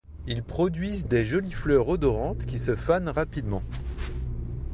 Ils 0.25 0.41
produisent 0.41 1.05
des 1.05 1.23
jolies 1.23 1.51
fleurs 1.51 1.87
odorantes 1.87 2.47
qui 2.47 2.57
se 2.57 2.75
fanent 2.75 3.09
rapidement. 3.09 3.61